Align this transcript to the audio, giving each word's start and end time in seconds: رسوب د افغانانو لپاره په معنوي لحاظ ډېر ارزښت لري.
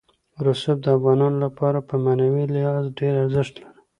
رسوب 0.45 0.77
د 0.83 0.87
افغانانو 0.97 1.37
لپاره 1.45 1.79
په 1.89 1.95
معنوي 2.03 2.43
لحاظ 2.53 2.85
ډېر 2.99 3.13
ارزښت 3.23 3.53
لري. 3.63 3.73